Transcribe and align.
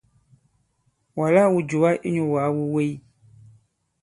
Wàlā 1.17 1.43
wū 1.51 1.59
jùwa 1.69 1.89
inyū 2.07 2.23
wàa 2.33 2.49
wu 2.55 2.63
wèy. 2.75 2.91